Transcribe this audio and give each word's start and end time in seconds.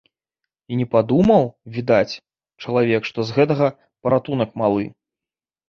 І 0.71 0.77
не 0.79 0.87
падумаў, 0.93 1.45
відаць, 1.75 2.17
чалавек, 2.65 3.01
што 3.13 3.19
з 3.29 3.39
гэтага 3.39 3.71
паратунак 4.01 4.49
малы. 4.67 4.85